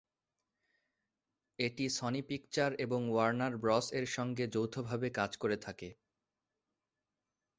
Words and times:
এটি 1.59 1.85
Sony 1.89 2.21
picture 2.29 2.69
এবং 2.79 3.01
Warner 3.09 3.53
Bros 3.57 3.87
এর 3.93 4.05
সঙ্গে 4.09 4.45
যৌথভাবে 4.47 5.07
কাজ 5.11 5.31
করে 5.37 5.57
থাকে। 5.57 5.89